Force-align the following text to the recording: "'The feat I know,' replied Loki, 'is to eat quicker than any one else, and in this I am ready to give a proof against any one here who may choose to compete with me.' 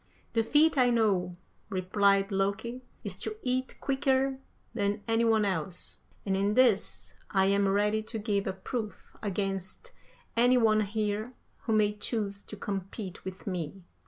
"'The 0.33 0.43
feat 0.43 0.77
I 0.79 0.89
know,' 0.89 1.35
replied 1.69 2.31
Loki, 2.31 2.81
'is 3.03 3.19
to 3.19 3.35
eat 3.43 3.75
quicker 3.79 4.39
than 4.73 5.03
any 5.07 5.23
one 5.23 5.45
else, 5.45 5.99
and 6.25 6.35
in 6.35 6.55
this 6.55 7.13
I 7.29 7.45
am 7.45 7.67
ready 7.67 8.01
to 8.01 8.17
give 8.17 8.47
a 8.47 8.53
proof 8.53 9.15
against 9.21 9.91
any 10.35 10.57
one 10.57 10.81
here 10.81 11.33
who 11.65 11.73
may 11.73 11.93
choose 11.93 12.41
to 12.41 12.55
compete 12.57 13.23
with 13.23 13.45
me.' 13.45 13.83